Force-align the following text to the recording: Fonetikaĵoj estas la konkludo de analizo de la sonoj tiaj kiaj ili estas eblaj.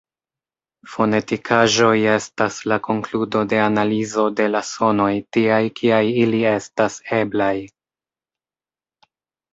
Fonetikaĵoj 0.93 1.91
estas 2.13 2.57
la 2.71 2.79
konkludo 2.87 3.43
de 3.53 3.61
analizo 3.67 4.25
de 4.41 4.47
la 4.55 4.63
sonoj 4.73 5.11
tiaj 5.39 5.61
kiaj 5.83 6.03
ili 6.25 6.43
estas 6.57 6.97
eblaj. 7.23 7.55